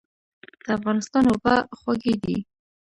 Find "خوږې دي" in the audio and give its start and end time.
1.79-2.37